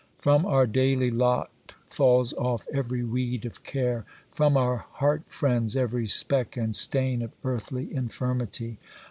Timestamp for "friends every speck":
5.27-6.57